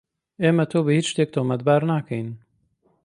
ئێمە 0.41 0.65
تۆ 0.71 0.79
بە 0.85 0.91
هیچ 0.97 1.07
شتێک 1.11 1.29
تۆمەتبار 1.35 1.81
ناکەین. 1.91 2.29